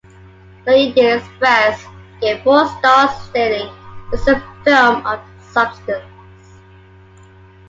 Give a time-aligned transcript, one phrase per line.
[0.65, 1.85] "The Indian Express"
[2.21, 3.71] gave four stars stating,
[4.11, 5.19] "It's a film of
[5.51, 6.55] substance.